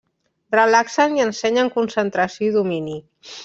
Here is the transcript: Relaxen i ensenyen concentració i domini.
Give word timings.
Relaxen 0.55 1.13
i 1.19 1.23
ensenyen 1.27 1.71
concentració 1.77 2.49
i 2.49 2.53
domini. 2.59 3.01